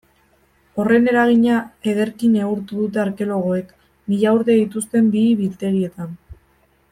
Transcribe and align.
Horren 0.83 1.03
eragina 1.11 1.57
ederki 1.91 2.29
neurtu 2.37 2.79
dute 2.79 3.03
arkeologoek 3.03 3.71
mila 4.15 4.35
urte 4.39 4.57
dituzten 4.63 5.13
bihi-biltegietan. 5.17 6.15